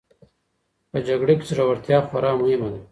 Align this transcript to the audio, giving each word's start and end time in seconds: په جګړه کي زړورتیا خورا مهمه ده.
په 0.91 0.97
جګړه 1.07 1.33
کي 1.39 1.45
زړورتیا 1.51 1.97
خورا 2.07 2.31
مهمه 2.41 2.69
ده. 2.73 2.79